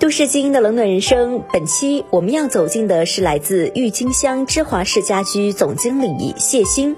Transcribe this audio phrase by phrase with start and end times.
[0.00, 6.96] 都市精英的冷暖人生，本期我们要走进的是来自郁金香芝华士家居总经理谢鑫。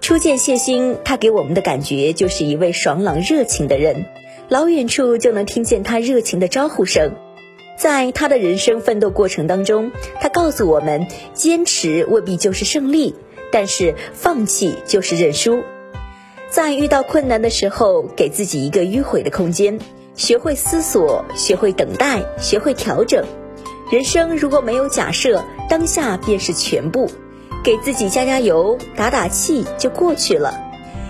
[0.00, 4.06] 初见谢鑫，他给我们的感觉就是一位爽朗热情的人，
[4.48, 7.12] 老远处就能听见他热情的招呼声。
[7.76, 13.14] 在他的人生奋斗过程当中，他告诉我们，坚持未必就是胜利，
[13.52, 15.62] 但是放弃就是认输。
[16.50, 19.78] 在遇到困难的时候，给自己一个迂回的空间。
[20.16, 23.24] 学会思索，学会等待，学会调整。
[23.90, 27.10] 人生如果没有假设，当下便是全部。
[27.62, 30.58] 给自己加加油，打打气，就过去了。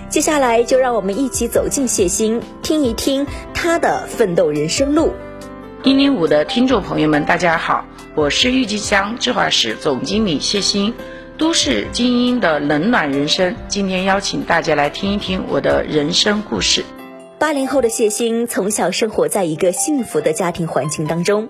[0.09, 5.13] 接下来就让我们一起走进谢鑫，听一听他的奋斗人生路。
[5.85, 10.93] 一零五的听众朋友们，大家好，我是郁金香芝华士总经理谢鑫。
[11.39, 16.85] 都市精英的冷暖人生，今天邀请大家来听一听我的人生故事。
[17.41, 21.49] 八零后的谢鑫从小生活在一个幸福的家庭环境当中，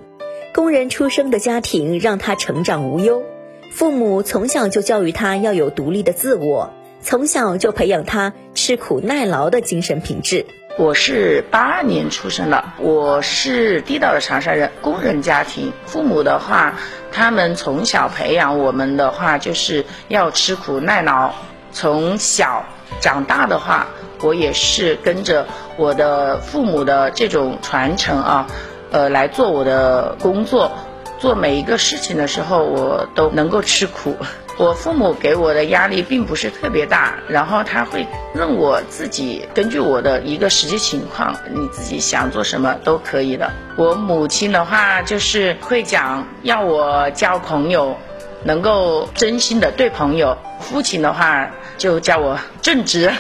[0.54, 3.24] 工人出生的家庭让他成长无忧，
[3.72, 10.46] 父母从小就教育他要有独立的自我，从小就培养他吃苦耐劳的精神品质。
[10.78, 16.78] 我是八二年出生的，我是地道的长沙人，工人家庭，父母的话，
[17.10, 21.32] 他们从小培养我们的话就是要吃苦耐劳，
[21.72, 22.64] 从小
[23.00, 23.86] 长大的话。
[24.22, 25.46] 我也是跟着
[25.78, 28.46] 我的父母的这种传承啊，
[28.90, 30.72] 呃，来做我的工作，
[31.18, 34.14] 做每一个事情的时候，我都能够吃苦。
[34.58, 43.50] 我父母给我的压力并不是特别大，然后他会让我自己根据我的一个实际情况，你自己想做什么都可以的。
[43.76, 47.96] 我母亲的话就是会讲要我交朋友，
[48.44, 50.36] 能够真心的对朋友。
[50.60, 51.50] 父亲的话。
[51.78, 53.10] 就叫我正直，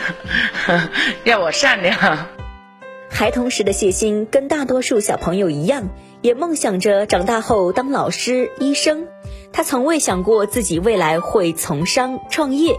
[1.24, 2.28] 要我善良。
[3.08, 5.88] 孩童时的谢鑫跟大多数小朋友一样，
[6.20, 9.06] 也梦想着长大后当老师、医生。
[9.50, 12.76] 他从未想过自己未来会从商创业。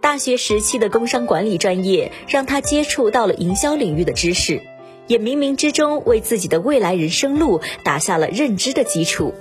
[0.00, 4.62] 大学时期的工商管理专业让他接触到了营销领域的知识，
[5.06, 9.32] 也冥冥之中为自己的未来人生路打下了认知的基础。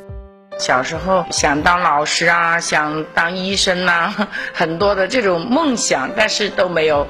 [0.60, 4.14] 小时候想当老师啊，想当医生呐，
[4.54, 7.08] 很多的这种梦想，但是都没有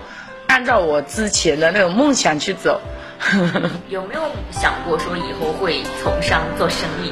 [0.47, 2.81] 按照我之前的那种梦想去走。
[3.89, 4.21] 有没有
[4.51, 7.11] 想过说以后会从商做生意？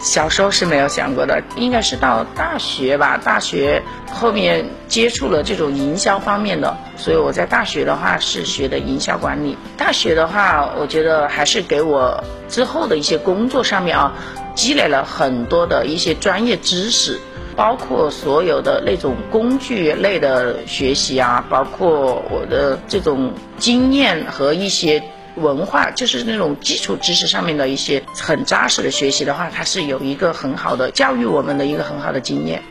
[0.00, 3.20] 小时候是没有想过的，应该是到大学吧。
[3.22, 3.82] 大学
[4.12, 9.56] 后面接触了这种营销方面的，所以我在大学的话是学的营销管理。
[9.76, 14.12] 大学的话，我觉得还是给我之后的一些工作上面啊。
[14.56, 17.20] 积累了很多的一些专业知识，
[17.54, 25.02] 包括所有的那种工具类的学习啊，包括我的这种经验和一些
[25.36, 32.62] 文化，就是那种基础知识上面的一些很扎实的学习的话，它是有一个很好的教育我们的一个很好的经验。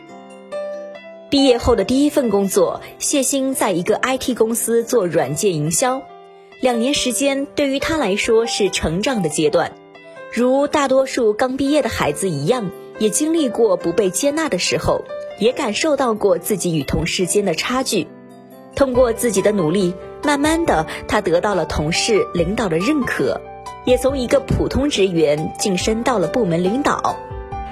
[1.30, 6.02] 毕业后的第一份工作，谢鑫在一个 IT 公司做软件营销，
[6.60, 9.72] 两年时间对于他来说是成长的阶段。
[10.32, 15.04] 如大多数刚毕业的孩子一样，也经历过不被接纳的时候，
[15.38, 18.06] 也感受到过自己与同事间的差距。
[18.74, 23.40] 通过自己的努力，慢慢的，他得到了同事、领导的认可，
[23.86, 27.16] 也从一个普通职员晋升到了部门领导。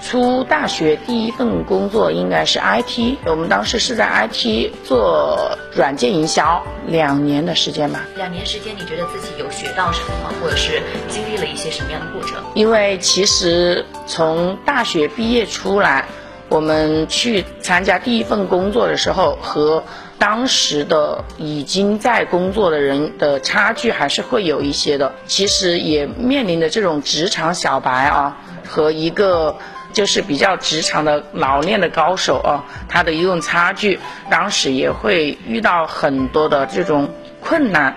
[0.05, 8.05] 出大学第一份工作应该是 IT，我们当时是在 IT 做软件营销，两年的时间吧。
[8.15, 10.35] 两年时间，你觉得自己有学到什么吗？
[10.43, 12.39] 或者是经历了一些什么样的过程？
[12.55, 16.05] 因为其实从大学毕业出来，
[16.51, 19.83] 我们去参加第一份工作的时候，和
[20.19, 25.15] 当时的已经在工作的人的差距还是会有一些的。
[25.27, 28.37] 其实也面临着这种职场小白啊，
[28.69, 29.57] 和一个。
[29.95, 33.99] 就是比较职场的老练的高手啊，他的一种差距，
[34.29, 37.09] 当时也会遇到很多的这种
[37.41, 37.97] 困难，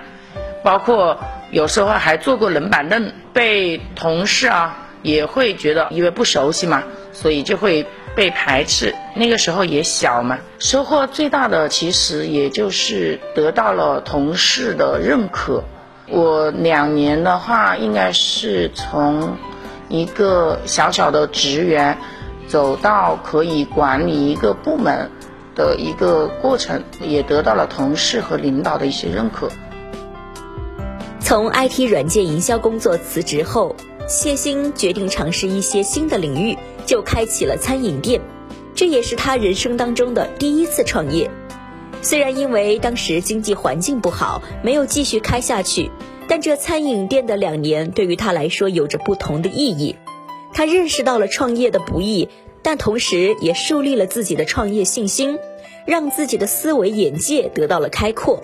[0.63, 1.19] 包括
[1.51, 7.85] 有时候还坐过冷板凳，被同事啊也会觉得因为不熟悉嘛，所以就会
[8.15, 8.93] 被排斥。
[9.15, 15.63] 那个时候也小嘛，收获最大的其实也就是得到了同事的认可。
[16.09, 19.35] 我两年的话，应该是从。
[19.89, 21.97] 一个小小的职员，
[22.47, 25.09] 走到可以管理一个部门
[25.55, 29.49] 的一个过程，也得到了同事和领导的一些认可。
[31.19, 33.75] 从 IT 软件营销工作辞职后，
[34.07, 38.21] 谢欣决定尝试一些新的领域，就开启了餐饮店。
[38.73, 41.29] 这也是他人生当中的第一次创业。
[42.01, 45.91] 虽然因为当时经济环境不好，没有继续开下去。
[46.27, 49.95] 但这餐饮店的两年对于他来说有着不同的意义，
[50.53, 52.29] 他认识到了创业的不易，
[52.61, 55.39] 但同时也树立了自己的创业信心，
[55.85, 58.43] 让自己的思维眼界得到了开阔。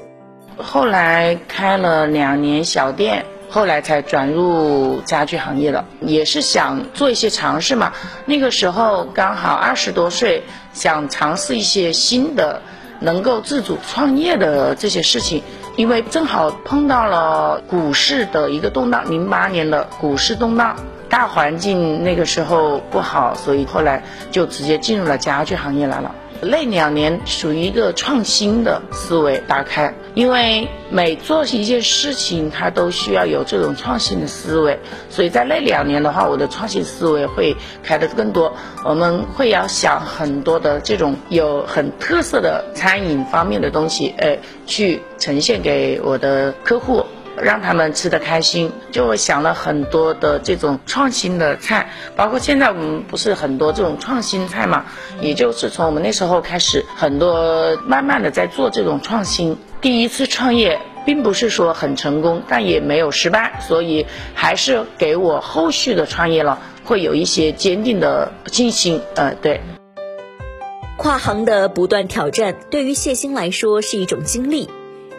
[0.58, 7.92] 后来开了两年小店，后来才转入家具行业了，也是想做一些尝试嘛。
[8.26, 12.62] 那个时候刚好二十多岁，想尝试一些新的，
[13.04, 15.44] 能够自主创业的这些事情。
[15.76, 20.76] 因为正好碰到了股市的一个动荡，零八年的股市动荡，
[21.10, 26.14] 大环境那个时候不好，所以后来就直接进入了家具行业来了。
[26.44, 34.80] 那两年属于一个创新的思维打开，因为每做一件事情，它都需要有这种创新的思维，
[35.10, 38.54] 所以在那两年的话，我的创新思维会开的更多。
[38.84, 47.06] 我们会要想很多的这种有很特色的餐饮方面的东西，哎，去呈现给我的客户。
[47.44, 54.86] 让他们吃得开心，就想了很多的这种创新的菜，包括现在我们不是很多这种创新菜嘛，
[55.22, 59.58] 也就是从我们那时候开始，很多慢慢的在做这种创新。
[59.82, 69.02] 第一次创业并不是说很成功，但也没有失败，所以还是给我后续的创业了会有一些坚定的信心。
[69.16, 69.60] 呃，对。
[70.96, 74.70] 跨行的不断挑战，对于谢欣来说是一种经历。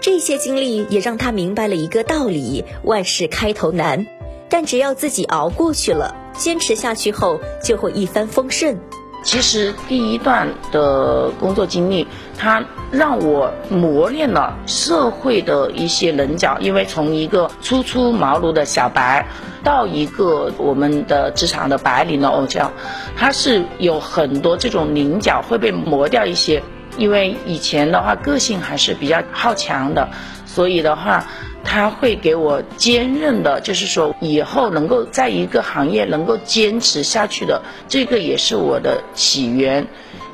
[0.04, 4.06] 这些经历也让他明白了一个道理：万事开头难，
[4.50, 8.78] 但只要自己熬过去了，坚持下去后就会一帆风顺。
[9.22, 12.06] 其实第一段的工作经历，
[12.36, 19.26] 它让我磨练了社会的一些棱角，因为从一个初出茅庐的小白，
[19.62, 22.70] 到一个我们的职场的白领的偶像，
[23.16, 26.62] 它是有很多这种棱角会被磨掉一些。
[26.96, 30.08] 因为以前的话个性还是比较好强的，
[30.46, 31.26] 所以的话，
[31.64, 39.86] 他会给我坚韧的，就是说以后能够在一个行业能够坚持下去的，这个也是我的起源。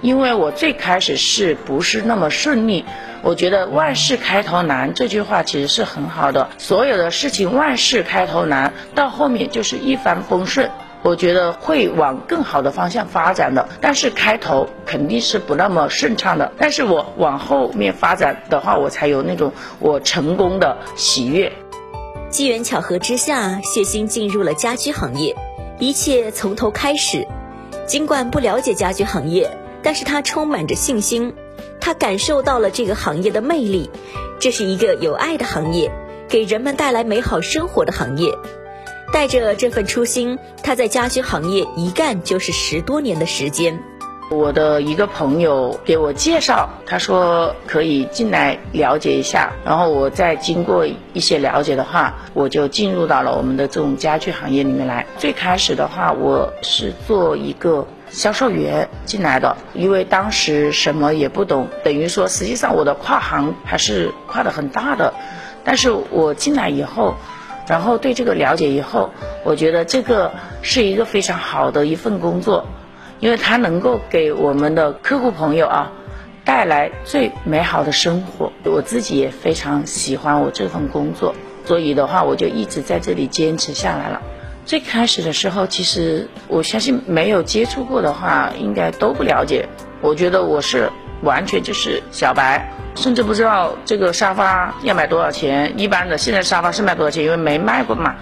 [0.02, 2.84] 因为我最开始是不是那么顺利？
[3.22, 10.70] 我觉得万事开头难这句话其实是很好的，所有的事情万事开头难，到后面就是一帆风顺。
[11.02, 16.52] 我觉得会往更好的方向发展的，但是开头肯定是不那么顺畅的。
[16.58, 21.50] 但是我往后面发展的话，我才有那种我成功的喜悦。
[22.28, 25.34] 机缘巧合之下，谢欣进入了家居行业，
[25.78, 27.26] 一切从头开始。
[27.86, 29.50] 尽管不了解家居行业，
[29.82, 31.34] 但是他充满着信心。
[31.80, 33.90] 他感受到了这个行业的魅力，
[34.38, 35.90] 这是一个有爱的行业，
[36.28, 38.30] 给人们带来美好生活的行业。
[39.12, 43.78] 带着这份初心，他在家居行业一干就是十多年的时间。
[44.30, 49.52] 我的一个朋友给我介绍，他说可以进来了解一下。
[49.64, 55.04] 然后我再经过一些了解的话，我就进入到了我们的这种家具行业里面来。
[55.18, 65.12] 最开始的话，我是做一个销售员进来的，因为当时什么也不懂，等于说实际上我的跨行还是跨的很大的。
[65.64, 67.16] 但是我进来以后。
[67.70, 69.10] 然后对这个了解以后，
[69.44, 72.66] 我觉得这个是一个非常好的一份工作，
[73.20, 75.92] 因为它能够给我们的客户朋友啊
[76.44, 78.50] 带来最美好的生活。
[78.64, 81.32] 我自己也非常喜欢我这份工作，
[81.64, 84.20] 所以的话我就一直在这里坚持下来了。
[84.66, 89.68] 最开始的时候，其实我相信没有接触过的话，应该都不了解。
[90.00, 90.90] 我觉得我是
[91.22, 92.70] 完全就是小白。
[92.96, 98.16] 甚至不知道这个沙发要买多少钱，一般的现在沙发是卖多少钱，因为没卖过嘛。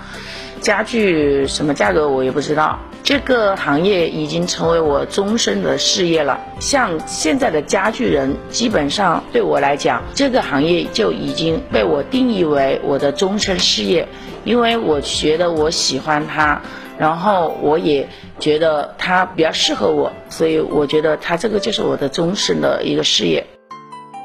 [0.61, 2.79] 家具什么价格我也不知道。
[3.09, 6.39] 这个行业已经成为我终身的事业了。
[6.61, 14.07] 像现在的家具人，基本上对我来讲，这个行业就已经被我定义为我的终身事业，
[14.45, 16.61] 因为我觉得我喜欢它。
[16.99, 18.07] 然后我也
[18.41, 23.47] 觉得它比较适合我，所以我觉得它这个就是我的终身的一个事业。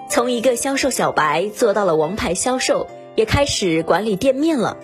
[0.09, 4.75] 从一个销售小白做到了王牌销售，也开始管理店面了。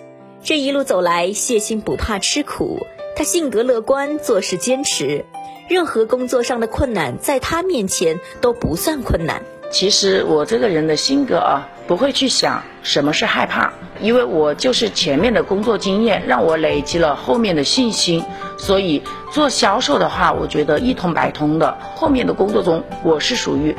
[0.42, 2.86] 这一路走来，谢欣不怕吃苦，
[3.20, 5.26] 他性格乐观，做事坚持，
[5.68, 9.42] 任何工作上的困难在他面前都不算困难。
[9.70, 18.24] 其实我这个人的性格啊，不会去想什么是害怕，因为我就是前面的工作经验让我累积了后面的信心，
[18.56, 21.76] 所以做销售的话，我觉得一通百通的。
[21.94, 23.76] 后面的工作中，我是属于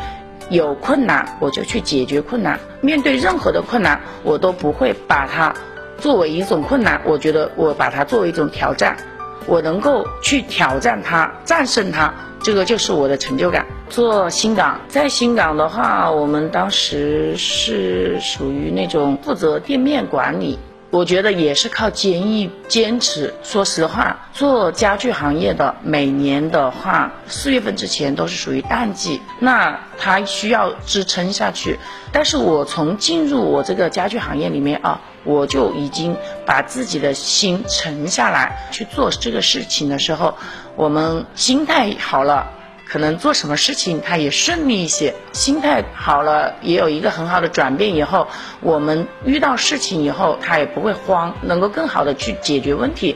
[0.52, 5.56] 有困难我就去解决困难，面对任何的困难，我都不会把它。
[5.98, 8.98] 作为一种困难，我觉得我把它作为一种挑战，
[9.46, 13.66] 我能够去挑战它、战胜它，这个就是我的成就感。
[13.90, 20.58] 做新港，在新港的话，我们当时是属于那种负责店面管理。
[20.92, 23.34] 我觉得也是靠坚毅坚持。
[23.44, 31.80] 说实话，做家具行业的，每年的话，四月份之前都是属于淡季，那它需要支撑下去。
[32.12, 40.36] 但是我从进入我这个家具行业里面啊，我就已经把自己的心沉下来去做这个事情的时候，
[40.76, 42.52] 我们心态好了。
[42.92, 47.96] 可能做什么事情它也顺利一些，心态好了，也有一个很好的转变。
[47.96, 48.28] 以后
[48.60, 53.16] 我们遇到事情以后，他也不会慌，能够更好的去解决问题，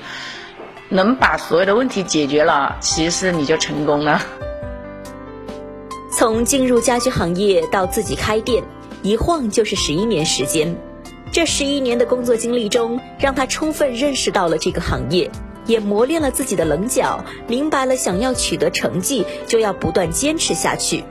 [0.87, 4.21] 能把所有的问题解决了，其实你就成功了。
[6.09, 8.63] 从进入家居行业到自己开店，
[9.03, 10.73] 一晃就是十一年时间。
[11.31, 15.29] 这十一年的工作经历中，让他充分认识到了这个行业。
[15.67, 21.03] 也磨练了自己的棱角，明白了想要取得成绩，就要不断坚持下去。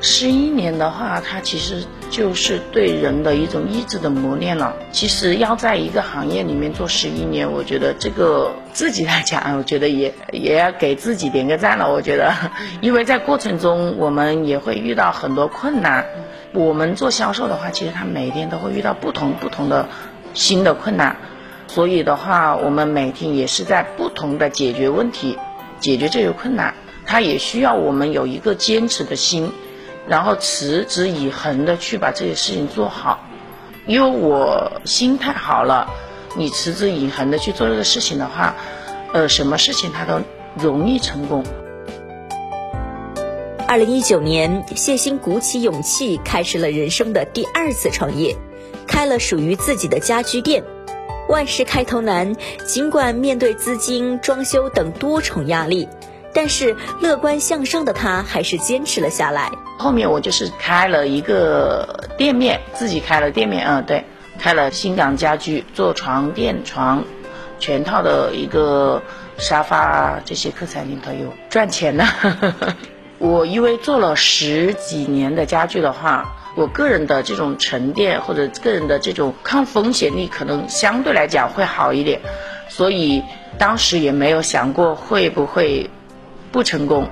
[0.00, 4.74] 十一年的话，它其实就是对人的一种意志的磨练了。
[4.92, 11.92] 其实要在一个行业里面做十一年，我觉得这个自己来讲，我觉得也也要给自己点个赞了。
[11.92, 12.32] 我觉得，
[12.80, 16.06] 因为在过程中我们也会遇到很多困难。
[16.56, 19.86] 我们做销售的话，其实他每天都会遇到不同不同的
[20.32, 21.16] 新的困难。
[21.68, 25.38] 所以的话，我们每天也是在不同的解决问题，
[25.80, 29.52] 解决这个困难，他也需要我们有一个坚持的心，
[30.08, 33.20] 然后持之以恒的去把这些事情做好。
[33.86, 35.86] 因为我心态好了，
[36.36, 38.54] 你持之以恒的去做这个事情的话，
[39.12, 40.20] 呃，什么事情它都
[40.56, 41.44] 容易成功。
[43.68, 48.36] 二零一九年，谢欣鼓起勇气，开始了人生的第二次创业，
[48.86, 50.62] 开了属于自己的家居店。
[51.28, 55.88] 万事开头难，尽管面对资金、装修等多重压力，
[56.32, 59.50] 但是乐观向上的他还是坚持了下来。
[59.78, 64.04] 后面我就是开了一个店面，自己开了店面，嗯，对，
[64.38, 67.02] 开了新港家居，做床垫、床
[67.58, 69.02] 全套的一个
[69.38, 72.06] 沙发这些客餐厅都有赚钱的。
[73.18, 76.32] 我因为做了十几年的家具的话。
[76.56, 82.22] 我个人的这种沉淀或者个人的这种抗风险力可能相对来讲会好一点，
[82.70, 83.22] 所以
[83.58, 85.90] 当时也没有想过会不会
[86.52, 87.10] 不成功，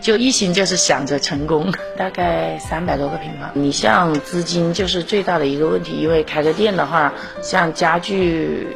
[0.00, 1.72] 就一心就是想着成功。
[1.96, 8.66] 大概三百多个平方，你像资金就是最大的一个问题，因为开个店的话，像家具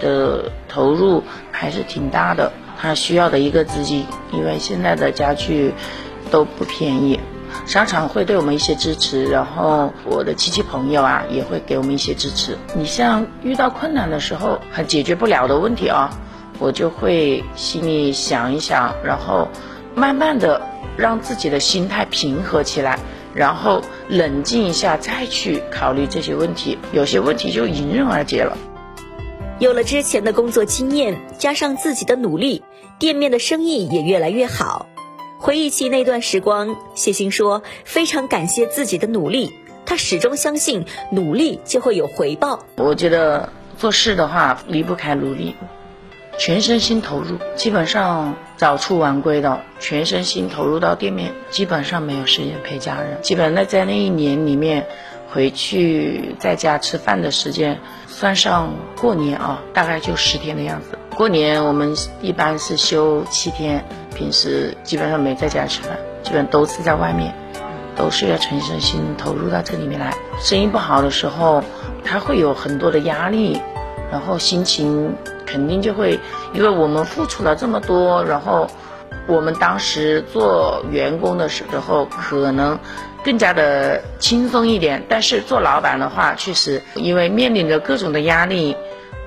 [0.00, 5.74] 的投入还是挺大的，它需要的一个资金，因为现在的家具
[6.28, 7.18] 都不便宜。
[7.66, 12.56] 商场会对我们一些支持，然后我的亲戚朋友啊也会给我们一些支持。
[12.74, 16.10] 你像遇到困难的时候，还解决不了的问题啊，
[16.58, 19.48] 我就会心里想一想，然后
[19.94, 20.60] 慢慢的
[20.96, 22.98] 让自己的心态平和起来，
[23.34, 28.56] 然后冷静一下再去考虑这些问题，有些问题就迎刃而解了。
[29.58, 32.62] 有了之前的工作经验，加上自己的努力，
[32.98, 34.86] 店面的生意也越来越好。
[35.40, 39.52] 回忆起那段时光，谢欣说：“非常感谢自己的努力，
[39.86, 45.54] 他始终相信努力就会有回报。”我觉得做事的话离不开努力，
[46.38, 53.22] 全身心投入，基本上早出晚归的，全身心投入到店面，基本上没有时间陪家人。
[53.22, 54.88] 基本那在那一年里面，
[55.30, 57.78] 回去在家吃饭的时间，
[58.08, 60.97] 算上过年啊，大概就十天的样子。
[61.18, 63.84] 过年我们一般是休七天。
[64.14, 67.34] 平时基本上没在家吃饭，基本都是在外面，
[67.96, 70.14] 都是要全身心投入到这里面来。
[70.40, 71.64] 生意不好的时候，
[72.04, 73.60] 他会有很多的压力，
[74.12, 76.20] 然后心情肯定就会，
[76.54, 78.68] 因为我们付出了这么多，然后
[79.26, 82.78] 我们当时做员工的时候可能
[83.24, 88.76] 更加的轻松一点，但是做老板的话，确实因为面临着各种的压力，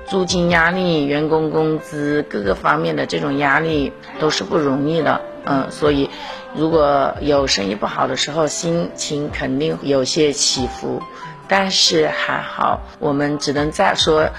[0.08, 5.20] 租金压力、员工工资各个方面的这种压力都是不容易的。
[5.44, 6.08] 嗯，所以
[6.54, 11.02] 如果有生意不好的时候，心情肯定有些起伏。
[11.48, 14.30] 但是还好，我们只能再说，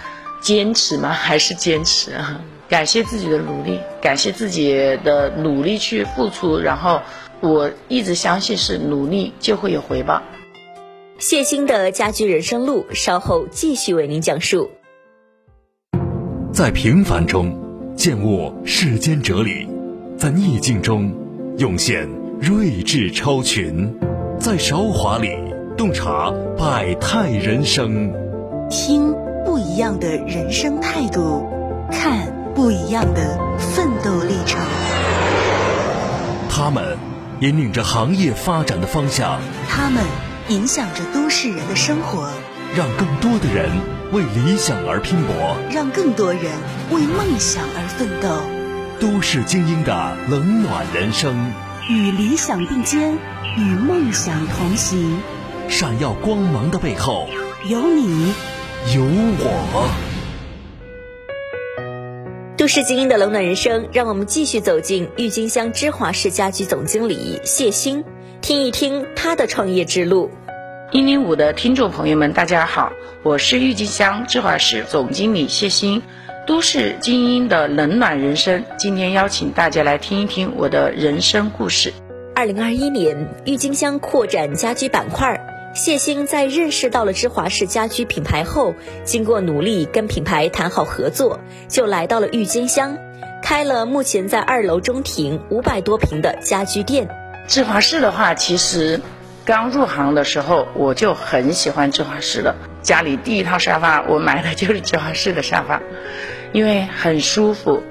[0.41, 2.11] 坚持嘛，还是坚持。
[2.69, 7.01] 感谢自己的努力，感谢自己的努力去付出，然后
[7.39, 10.23] 我一直相信是努力就会有回报。
[11.19, 14.71] 谢鑫的家居人生路，稍后继续为您讲述。
[16.53, 17.51] 在平凡中
[17.97, 19.67] 见悟世间哲理，
[20.19, 21.11] 在逆境中
[21.57, 22.07] 涌现
[22.39, 23.91] 睿智超群，
[24.39, 25.29] 在韶华里
[25.75, 28.13] 洞察百态人生，
[28.69, 31.43] 听不一样的人生态度，
[31.91, 34.61] 看不一样的奋斗历程。
[36.51, 36.99] 他们
[37.39, 40.03] 引领着行业发展的方向，他们
[40.49, 42.29] 影响着都市人的生活，
[42.77, 43.71] 让更多的人。
[44.13, 46.43] 为理想而拼搏，让更多人
[46.91, 48.29] 为梦想而奋斗。
[48.99, 51.51] 都市精英的冷暖人生，
[51.89, 53.17] 与理想并肩，
[53.57, 55.19] 与梦想同行。
[55.67, 57.27] 闪耀光芒的背后，
[57.67, 58.33] 有你，
[58.93, 59.89] 有我。
[62.55, 68.03] 都市精英的冷暖人生，让我们继续走进郁金香芝华士家居总经理谢欣，
[68.41, 70.29] 听一听他的创业之路。
[70.93, 76.03] 一零五的听众朋友们，大家好，我是郁金香芝华士总经理谢欣，
[76.45, 81.91] 都市精英的冷暖人生，今天邀请大家来听一听我的人生故事。
[82.35, 85.41] 二零二一年，郁金香扩展家居板块，
[85.73, 92.99] 谢欣在认识到了芝华士家居品牌后，经过努力跟品牌谈好合作，就来到了郁金香，
[93.41, 97.09] 开了目前在二楼中庭五百多平的家居店。
[97.47, 99.01] 芝华士的话，其实。
[99.45, 102.55] 刚入行的时候，我就很喜欢芝华士的。
[102.81, 105.81] 家里第一套沙发，我买的就是芝华士的沙发，
[106.53, 107.83] 因为很舒服。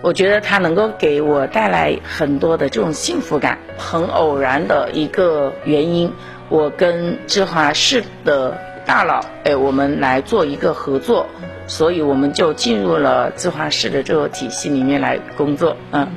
[0.00, 3.58] 我觉得它能够给我带来很多的这种幸福感。
[3.76, 6.12] 很偶然的一个原因，
[6.48, 11.26] 我跟芝华士的大佬，哎，我们来做一个合作，
[11.66, 15.76] 所以我们就进入了芝华士的这个体系里面来工作。
[15.90, 16.08] 嗯，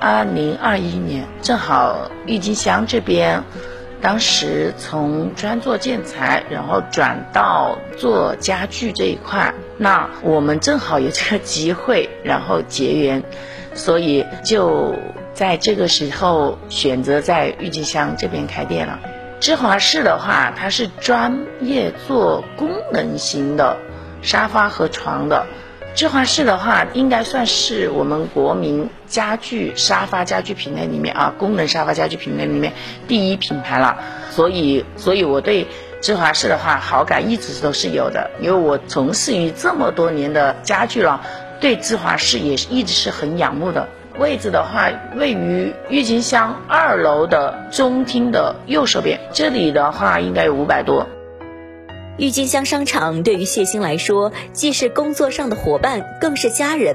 [0.00, 3.42] 二零二一年正好郁金香这边。
[4.04, 13.22] 当时从专做建材，然后转到做家具这一块，那我们正好有这个机会，然后结缘，
[13.72, 14.94] 所以就
[15.32, 19.00] 在这个时候选择在郁金香这边开店了。
[19.40, 23.78] 芝华士的话，它是专业做功能型的
[24.20, 25.46] 沙发和床的。
[25.94, 32.72] 芝华士的话，应该算是我们国民家具沙发家具品类里面啊，功能沙发家具品类里面
[33.06, 33.98] 第一品牌了。
[34.30, 35.68] 所以，所以我对
[36.00, 41.20] 芝华士的话好感一直都是有的，因为我从事于这么多年的家具了，
[41.60, 43.88] 对芝华士也是一直是很仰慕的。
[44.18, 51.06] 位置的话，位于郁金香二楼的中厅的右手边，这里的话应该有五百多。
[52.16, 56.94] 郁金香商场对于谢欣来说，既是工作上的伙伴，更是家人。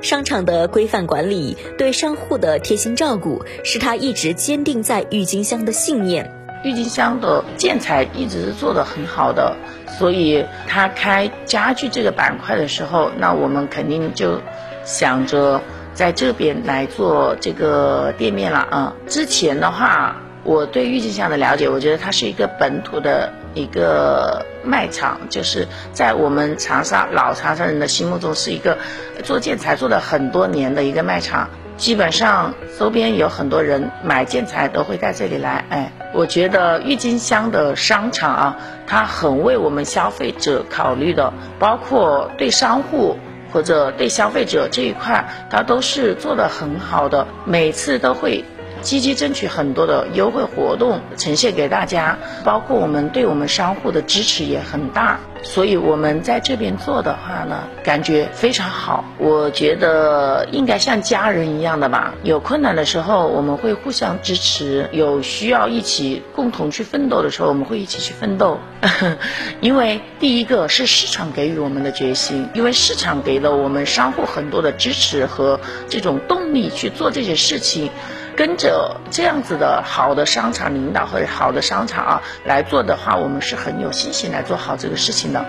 [0.00, 6.32] 商场的规范管理，对商户的贴心照顾，是他一直坚定在郁金香的信念。
[6.62, 9.54] 郁金香的建材一直是做的很好的，
[9.98, 14.40] 所以他开家具这个板块的时候，那我们肯定就
[14.82, 15.60] 想着
[15.92, 18.96] 在这边来做这个店面了啊。
[19.06, 23.32] 之前的话，我对郁金香的了解，我觉得它是一个本土的。
[23.56, 28.76] 一个卖场，就是在我们长沙老长沙人的心目中是一个
[29.22, 35.64] 做建材做了很多年的一个卖场，基本上周边有很多人买建材都会在这里来。
[35.70, 38.56] 哎，我觉得郁金香的商场啊，
[38.88, 43.16] 它很为我们消费者考虑的，包括对商户
[43.52, 48.44] 或者对消费者这一块，它都是做的很好的，每次都会。
[48.84, 59.04] 积极争取很多的优惠活动呈现给大家，包括我们对我们商户的支持也很大，所以我们在这边做的话呢，感觉非常好。
[59.18, 68.58] 我觉得应该像家人一样的吧，有困难的时候我们会互相支持，有需要一起共同去奋斗的时候，我们会一起去奋斗。
[69.60, 77.90] 因为第一个是市场给予我们的决心，因为市场给了我们商户很多的支持和这种动力去做这些事情。
[78.36, 85.44] 跟着这样子的好的商场领导和好的商场啊来做的话，我们是很有信心来做好这个事情的。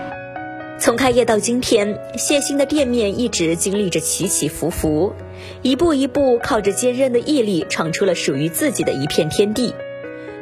[0.78, 5.14] 从开业到今天，谢鑫的店面一直经历着起起伏伏，
[5.62, 9.74] 一步一步靠着坚韧的毅力，闯出了属于自己的一片天地。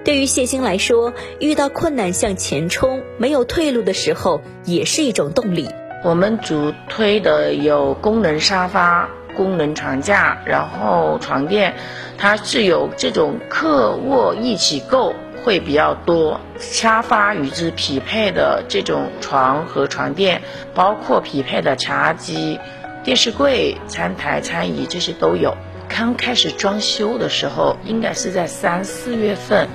[0.04, 5.70] 对于谢鑫来说，遇到困难向前冲，没有退路的时候，也是一种动力。
[6.02, 11.74] 我们主推的有功能沙发、功能床架，然后床垫，
[12.16, 16.40] 它是有这种客卧一起购会比较多。
[16.58, 20.42] 沙发与之匹配的这种床和床垫，
[20.74, 22.58] 包括匹配的茶几、
[23.02, 25.56] 电视柜、餐台、餐椅，这些都有。
[25.86, 29.68] 刚开始装修的时候，应该是在三四月份。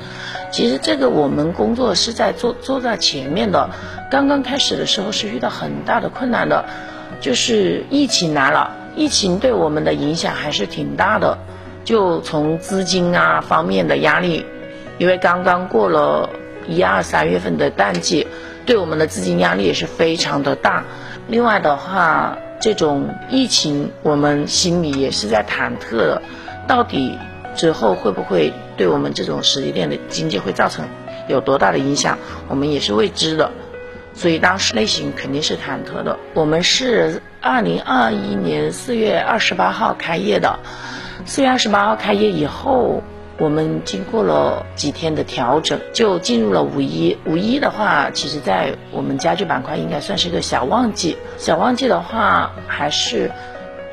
[0.51, 3.69] 其实这个我们工作是在做做在前面的。
[4.09, 6.65] 刚刚开始的时候是遇到很大的困难的，
[7.21, 11.37] 就是疫情来了，疫情对我们的影响还是挺大的。
[11.85, 14.45] 就从资金啊方面的压力，
[14.97, 16.29] 因为刚刚过了
[16.67, 18.27] 一二三月份的淡季，
[18.65, 20.83] 对我们的资金压力也是非常的大。
[21.29, 26.21] 另外的话，这种疫情，我们心里也是在忐忑的，
[26.67, 27.17] 到底
[27.55, 30.85] 之后会不会对我们这种实体店的经济会造成
[31.29, 33.49] 有多大的影响，我们也是未知的，
[34.13, 36.19] 所以当时内心肯定是忐忑的。
[36.33, 40.59] 我们是二零二一年四月二十八号开业的，
[41.25, 43.01] 四月二十八号开业以后。
[43.37, 47.15] 我们经过了几天的调整，就进入了五一。
[47.25, 51.15] 五一的话，其实在我们家具板块应该算是个小旺季。
[51.37, 53.31] 小旺季的话，还是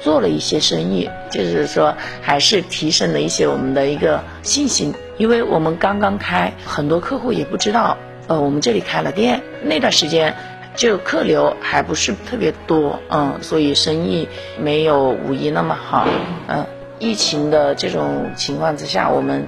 [0.00, 4.92] 做了一些生意，就是说还是提升了一些我们的一个信心。
[5.16, 9.42] 因为我们刚刚开，很多客户也不知道，呃，我们这里开了店。
[9.62, 10.34] 那段时间
[10.76, 16.06] 就客流还不是特别多，嗯，所以生意没有五一那么好，
[16.46, 16.66] 嗯。
[16.98, 19.46] 疫情的这种情况之下，我们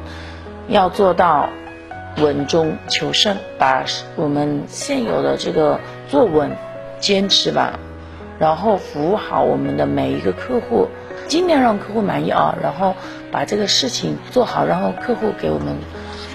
[0.68, 1.48] 要做到
[2.18, 3.86] 稳中求胜，把
[4.16, 6.50] 我们现有的这个做稳、
[7.00, 7.78] 坚持吧，
[8.38, 10.88] 然后服务好我们的每一个客户，
[11.26, 12.94] 尽量让客户满意啊，然后
[13.32, 15.78] 把这个事情做好，然后客户给我们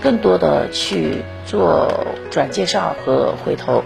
[0.01, 3.83] 更多的去做转介绍和回头。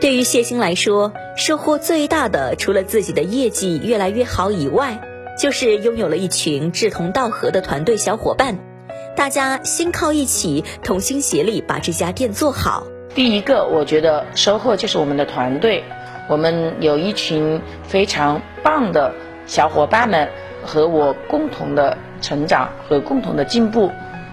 [0.00, 4.98] 对于谢星来说，收获最大的除了自己的业绩越来越好以外，
[5.38, 8.58] 就是拥有了一群志同道合的团队小伙伴，
[9.14, 12.86] 大家心靠一起，同心协力把这家店做好。
[13.14, 15.84] 第一个，我觉得收获就是我们的团队，
[16.30, 19.12] 我们有一群非常棒的
[19.44, 20.30] 小伙伴们
[20.64, 23.90] 和我共同的成长和共同的进步。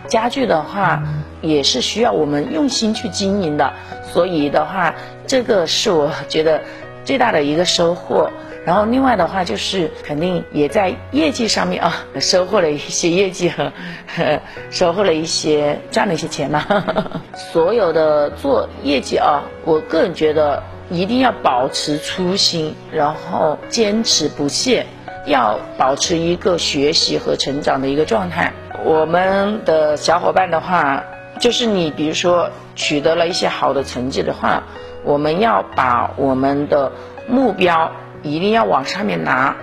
[0.07, 1.03] 家具的话，
[1.41, 3.73] 也是需要我们用心去经营的，
[4.11, 4.95] 所以的话，
[5.27, 6.61] 这个是我觉得
[7.05, 8.29] 最大的一个收获。
[8.65, 13.71] 然后另外的话就是肯定也在业绩上面啊收获了一些业绩和
[14.69, 16.65] 收获了一些赚了一些钱嘛。
[17.33, 24.85] 所有的做业绩啊，我个人觉得一定要保持初心，然后坚持不懈，
[25.25, 28.51] 要保持一个学习和成长的一个状态。
[28.87, 31.03] 我们的小伙伴的话，
[31.41, 34.63] 就是你比如说取得了一些好的成绩的话，
[35.03, 36.93] 我们要把我们的
[37.27, 37.91] 目标。
[38.23, 39.55] 一定要往上面拿，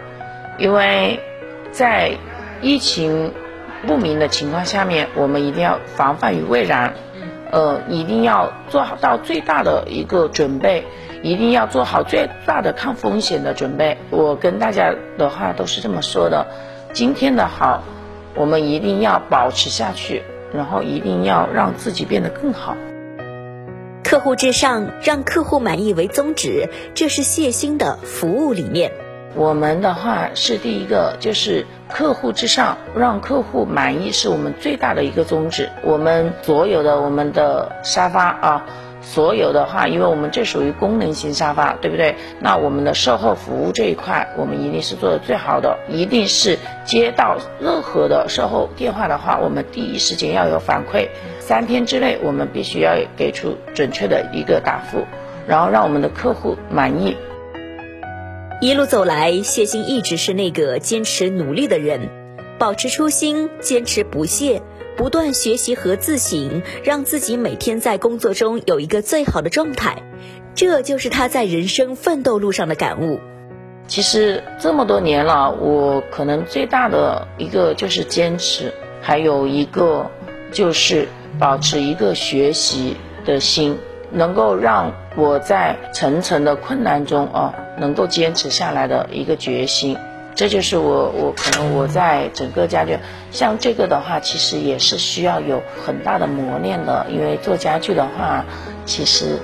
[0.58, 1.18] 因为
[1.72, 2.12] 在
[2.62, 3.32] 疫情
[3.86, 6.94] 不明的情况下面，我们一定要防范于未然。
[7.50, 10.84] 呃，一定要做好到最大的一个准备，
[11.22, 13.98] 一定要做好最大的抗风险的准备。
[14.10, 16.46] 我跟大家的话都是这么说的：
[16.92, 17.82] 今天的好，
[18.36, 22.76] 我们一定要保持下去，然后一定要让自己变得更好。
[24.02, 28.92] 客户至上，让客户满意为宗旨，这是谢鑫的服务理念。
[29.34, 35.70] 我们的话是第一个，就是客户至上，让客户满意是我们最大的一个宗旨。
[35.82, 38.66] 我们所有的我们的沙发啊。
[39.04, 42.16] 所有的话，因为我们这属于功能型沙发，对不对？
[42.40, 55.04] 那我们的售后服务这一块，我们一定是做的最好的，一定是接到任何的售后电话的话，我们第一时间要有反馈，三天之内我们必须要给出准确的一个答复，
[55.46, 57.16] 然后让我们的客户满意。
[58.60, 62.08] 一路走来，谢鑫一直是那个坚持努力的人，
[62.58, 64.62] 保持初心，坚持不懈。
[64.96, 70.02] 不断学习和自省，让自己每天在工作中有一个最好的状态，
[70.54, 73.18] 这就是他在人生奋斗路上的感悟。
[73.86, 80.10] 其实这么多年了，我可能最大的一个就是坚持，还有一个
[80.52, 81.06] 就是
[81.38, 83.76] 保持一个学习的心，
[84.10, 89.98] 能够让我在层层的困难中啊，能够坚持下来的一个决心。
[90.34, 92.98] 这就是我，我可能我在整个家具，
[93.30, 98.44] 像这个的话，其实也是需要有很大的磨练的，因为做家具的话，
[98.84, 99.38] 其实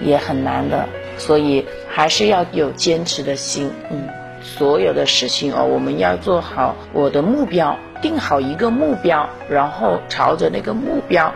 [0.00, 3.70] 也很难的，所以还是要有坚持的心。
[3.90, 4.08] 嗯，
[4.42, 11.32] 所有的事情哦，我们要做好我的目标，定好一个目标，然后朝着那个目标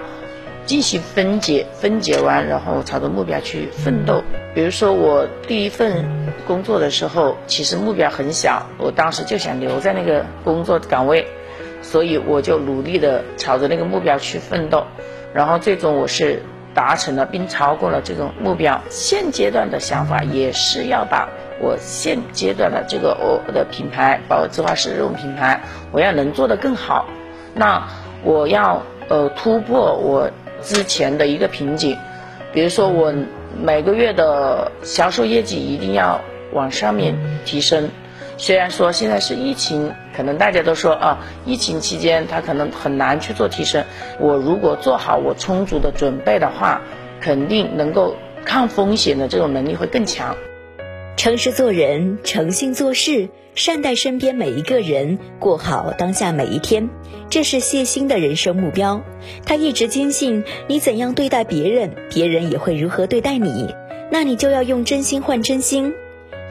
[0.69, 4.23] 进行分解，分解完然后朝着目标去奋斗。
[4.55, 6.05] 比如说我第一份
[6.47, 11.27] 工作的时候，其实目标很小，我当时就想留在那个工作岗位，
[11.81, 14.85] 所以我就努力的朝着那个目标去奋斗，
[15.33, 16.43] 然后最终我是
[16.75, 18.79] 达成了并超过了这种目标。
[18.91, 21.31] 现阶段的想法也是要把
[21.63, 27.07] 我现阶段的这个我的品牌，包括芝华士这种品牌，我要能做得更好。
[27.55, 27.89] 那
[28.23, 30.31] 我要呃突破我。
[30.63, 31.97] 之前的一个瓶颈，
[32.53, 33.13] 比如说我
[33.61, 36.21] 每个月的销售业绩一定要
[36.53, 37.91] 往上面提升。
[38.37, 43.85] 虽然说现在是疫情，可能大家都说啊，疫情期间他可能很难去做提升。
[44.21, 46.81] 我如果做好我充足的准备的话，
[47.21, 50.37] 肯定能够抗风险的这种能力会更强。
[51.19, 56.89] 诚实做人，诚信做事，善待身边每一个人，过好当下每一天，
[57.29, 59.03] 这是谢欣的人生目标。
[59.45, 63.75] 他一直坚信，你怎样对待别人，别人也会如何对待你。
[64.13, 65.93] 那你就要用真心换真心。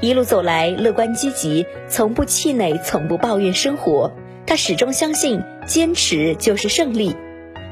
[0.01, 4.11] 一路走来，乐观积极，从不气馁，从不抱怨生活。
[4.45, 7.15] 他始终相信，坚持就是胜利。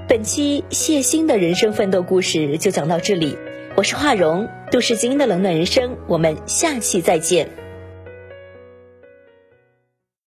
[0.07, 3.37] 本期谢欣的人生奋斗故事就讲到这里。
[3.77, 7.64] 我是华荣，都市精英的冷暖人生，我们下期再见。